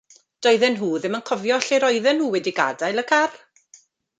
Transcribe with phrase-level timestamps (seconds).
[0.45, 3.41] Doedden nhw ddim yn cofio lle roedden nhw wedi gadael y car.